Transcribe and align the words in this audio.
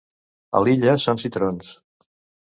A 0.59 0.61
Lilla 0.67 0.95
són 1.03 1.21
citrons. 1.23 1.69